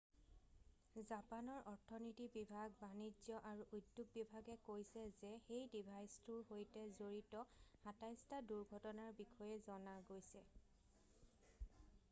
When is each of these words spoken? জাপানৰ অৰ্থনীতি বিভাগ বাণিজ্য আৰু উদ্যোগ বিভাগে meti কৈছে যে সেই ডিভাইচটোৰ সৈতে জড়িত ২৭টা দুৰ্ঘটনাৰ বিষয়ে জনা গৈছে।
জাপানৰ 1.09 1.57
অৰ্থনীতি 1.71 2.25
বিভাগ 2.35 2.77
বাণিজ্য 2.83 3.41
আৰু 3.49 3.65
উদ্যোগ 3.79 4.07
বিভাগে 4.15 4.55
meti 4.55 4.63
কৈছে 4.69 5.03
যে 5.19 5.33
সেই 5.43 5.61
ডিভাইচটোৰ 5.75 6.39
সৈতে 6.47 6.85
জড়িত 7.01 7.43
২৭টা 8.05 8.39
দুৰ্ঘটনাৰ 8.53 9.13
বিষয়ে 9.19 9.61
জনা 9.69 9.95
গৈছে। 10.09 10.43